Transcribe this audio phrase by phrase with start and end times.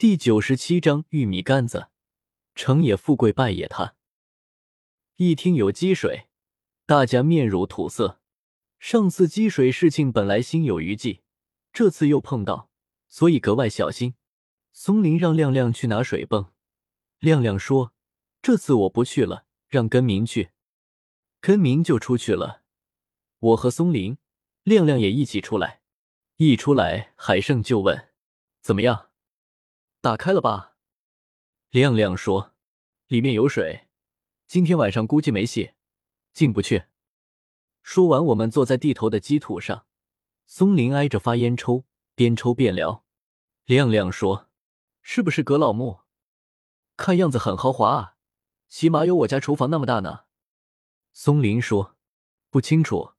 [0.00, 1.88] 第九十七章玉米杆子，
[2.54, 3.96] 成也富贵，败也他。
[5.16, 6.28] 一听有积水，
[6.86, 8.18] 大家面如土色。
[8.78, 11.20] 上次积水事情本来心有余悸，
[11.70, 12.70] 这次又碰到，
[13.08, 14.14] 所以格外小心。
[14.72, 16.50] 松林让亮亮去拿水泵，
[17.18, 17.92] 亮亮说
[18.40, 20.52] ：“这次我不去了，让根明去。”
[21.42, 22.62] 根明就出去了。
[23.38, 24.16] 我和松林、
[24.62, 25.82] 亮亮也一起出来。
[26.36, 28.08] 一出来，海胜就问
[28.62, 29.09] ：“怎么样？
[30.00, 30.76] 打开了吧？”
[31.70, 32.54] 亮亮说
[33.08, 33.88] ：“里面有水，
[34.46, 35.72] 今天晚上估计没戏，
[36.32, 36.84] 进不去。”
[37.82, 39.86] 说完，我们坐在地头的积土上，
[40.46, 43.04] 松林挨着发烟抽，边抽边聊。
[43.64, 44.48] 亮亮说
[45.02, 46.00] ：“是不是葛老木？
[46.96, 48.16] 看样子很豪华啊，
[48.68, 50.24] 起码有我家厨房那么大呢。”
[51.12, 51.96] 松林说
[52.50, 53.12] ：“不清楚，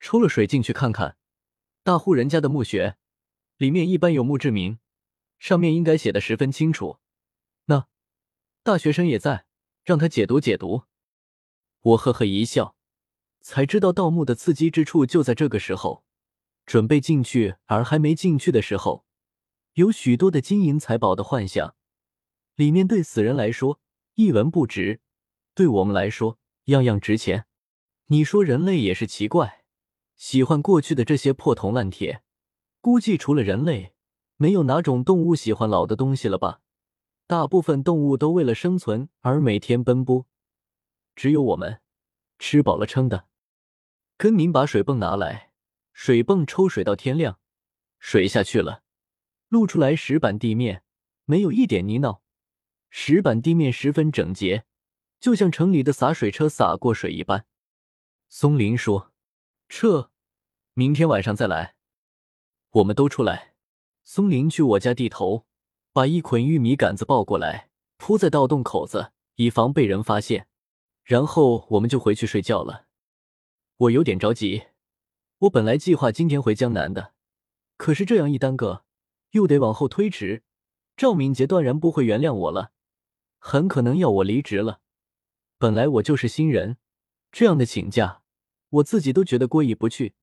[0.00, 1.16] 抽了水进去看看。
[1.82, 2.96] 大户人家的墓穴，
[3.56, 4.78] 里面一般有墓志铭，
[5.38, 6.98] 上面应该写的十分清楚。
[7.66, 7.88] 那
[8.62, 9.46] 大学生也在，
[9.84, 10.84] 让他解读解读。”
[11.80, 12.74] 我呵呵一笑。
[13.48, 16.04] 才知道盗墓的刺激之处就在这个时候，
[16.64, 19.06] 准备进去而还没进去的时候，
[19.74, 21.76] 有许多的金银财宝的幻想。
[22.56, 23.80] 里面对死人来说
[24.14, 25.00] 一文不值，
[25.54, 27.46] 对我们来说样样值钱。
[28.06, 29.64] 你说人类也是奇怪，
[30.16, 32.24] 喜欢过去的这些破铜烂铁，
[32.80, 33.94] 估计除了人类，
[34.36, 36.60] 没有哪种动物喜欢老的东西了吧？
[37.26, 40.26] 大部分动物都为了生存而每天奔波，
[41.14, 41.80] 只有我们
[42.38, 43.26] 吃饱了撑的。
[44.16, 45.52] 跟您把水泵拿来，
[45.92, 47.38] 水泵抽水到天亮，
[47.98, 48.82] 水下去了，
[49.48, 50.84] 露出来石板地面，
[51.24, 52.20] 没有一点泥淖，
[52.90, 54.64] 石板地面十分整洁，
[55.18, 57.46] 就像城里的洒水车洒过水一般。
[58.28, 59.12] 松林说
[59.68, 60.10] ：“撤，
[60.74, 61.74] 明天晚上再来。”
[62.70, 63.55] 我们都出来。
[64.08, 65.46] 松林去我家地头，
[65.92, 70.46] 把一捆玉米杆子抱过来，铺在盗洞口子，以防被人发现。
[71.02, 72.86] 然后我们就回去睡觉了。
[73.78, 74.68] 我有点着急，
[75.38, 77.14] 我本来计划今天回江南的，
[77.76, 78.84] 可是这样一耽搁，
[79.32, 80.44] 又得往后推迟，
[80.96, 82.70] 赵敏杰断然不会原谅我了，
[83.40, 84.78] 很可能要我离职了。
[85.58, 86.76] 本来我就是新人，
[87.32, 88.22] 这样的请假，
[88.70, 90.14] 我自己都觉得过意不去，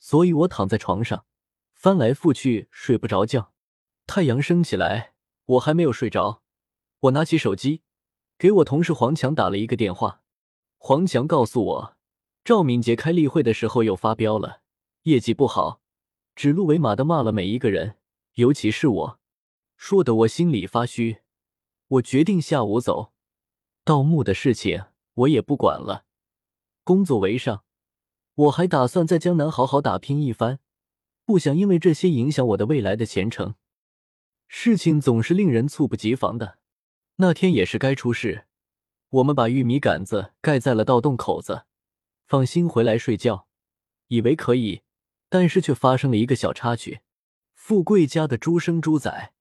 [0.00, 1.24] 所以我躺在床上，
[1.80, 3.54] 翻来覆去睡不着觉。
[4.06, 5.14] 太阳升起来，
[5.46, 6.42] 我还没有睡着，
[7.00, 7.80] 我拿起手机，
[8.36, 10.20] 给我同事黄强打了一个电话，
[10.76, 11.96] 黄强告诉我。
[12.44, 14.60] 赵敏杰开例会的时候又发飙了，
[15.04, 15.80] 业绩不好，
[16.34, 17.96] 指鹿为马的骂了每一个人，
[18.34, 19.18] 尤其是我，
[19.78, 21.22] 说的我心里发虚。
[21.88, 23.14] 我决定下午走，
[23.84, 26.04] 盗墓的事情我也不管了，
[26.84, 27.64] 工作为上。
[28.34, 30.58] 我还打算在江南好好打拼一番，
[31.30, 33.54] 不想因为这些影响我的未来的前程。
[34.48, 36.58] 事情总是令人猝不及防的，
[37.18, 38.46] 那天也是该出事。
[39.10, 41.66] 我们把玉米杆子盖在了盗洞口子。
[42.26, 43.46] 放心回来睡觉，
[44.08, 44.82] 以为可以，
[45.28, 46.98] 但是却发生了一个小插曲。
[47.54, 49.32] 富贵家的猪生猪仔，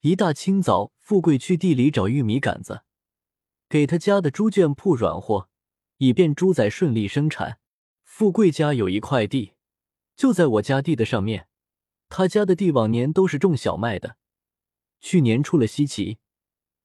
[0.00, 2.82] 一大清早，富贵去地里找玉米杆子，
[3.68, 5.48] 给他家的猪圈铺软和，
[5.98, 7.60] 以便猪仔顺利生产。
[8.02, 9.52] 富贵家有一块地，
[10.20, 11.48] 就在我家地的上面。
[12.10, 14.18] 他家的地往年都是种小麦的，
[15.00, 16.18] 去年出了稀奇，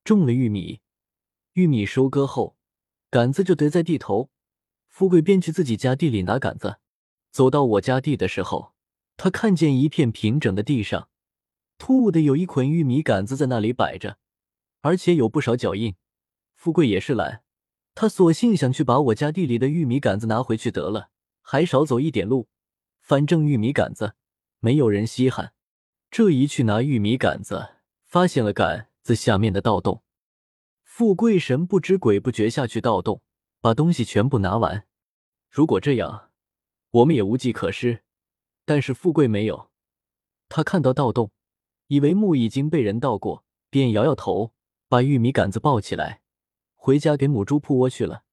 [0.06, 0.80] 种了玉米。
[1.52, 2.56] 玉米收割后，
[3.10, 4.30] 杆子就堆在地头。
[4.88, 6.78] 富贵便去自己家地里拿杆子，
[7.30, 8.74] 走到我家地的时候，
[9.18, 11.10] 他看见一片平整的地上，
[11.78, 14.18] 突兀的有一捆玉米杆子在那里摆着，
[14.80, 15.96] 而且有不少脚印。
[16.56, 17.44] 富贵也是懒，
[17.94, 21.10] 他索性想去把我家地里的玉米杆子拿回去得了，
[21.42, 22.48] 还少走一点路。
[23.06, 24.16] 反正玉米杆子
[24.60, 25.54] 没有人稀罕。
[26.10, 30.02] 这一去拿玉米杆子，发现了杆子下面的盗洞。
[30.84, 33.22] 富贵神不知鬼不觉下去盗洞。
[33.62, 34.88] 把东西全部拿完。
[35.50, 36.32] 如果这样，
[36.92, 38.04] 我们也无计可施。
[38.64, 39.72] 但是富贵没有，
[40.50, 41.32] 他看到盗洞，
[41.88, 44.54] 以为墓已经被人盗过，便摇摇头，
[44.88, 46.22] 把玉米杆子抱起来，
[46.76, 48.24] 回家给母猪铺窝去了。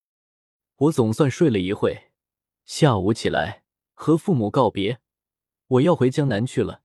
[0.77, 2.11] 我总算睡了一会，
[2.67, 3.62] 下午起来
[3.95, 5.01] 和父母告别，
[5.67, 6.83] 我要回江南去了。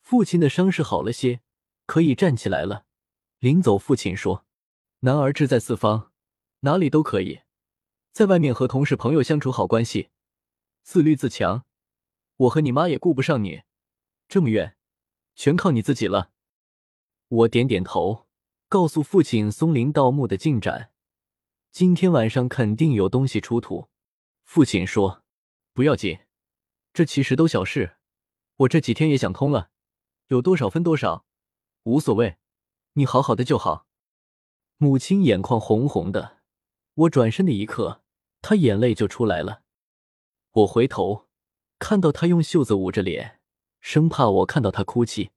[0.00, 1.40] 父亲的伤势好了些，
[1.86, 2.86] 可以站起来了。
[3.38, 4.44] 临走，父亲说
[5.00, 6.12] ：“男儿志在四方，
[6.60, 7.40] 哪里都可以。”
[8.12, 10.10] 在外面和同事朋友相处好关系，
[10.82, 11.64] 自律自强。
[12.36, 13.62] 我和你妈也顾不上你，
[14.28, 14.76] 这么远，
[15.34, 16.30] 全靠你自己了。
[17.28, 18.26] 我点点头，
[18.68, 20.92] 告诉父亲松林盗墓的进展。
[21.70, 23.88] 今天晚上肯定有东西出土。
[24.44, 25.24] 父亲说
[25.72, 26.18] ：“不要紧，
[26.92, 27.96] 这其实都小事。
[28.56, 29.70] 我这几天也想通了，
[30.28, 31.24] 有多少分多少，
[31.84, 32.36] 无所谓。
[32.94, 33.86] 你好好的就好。
[34.76, 36.42] 母亲眼眶红红的，
[36.94, 38.02] 我转身的一刻，
[38.42, 39.62] 她眼泪就出来了。
[40.52, 41.28] 我回头
[41.78, 43.40] 看到她用袖子捂着脸，
[43.80, 45.30] 生怕我看到她哭泣。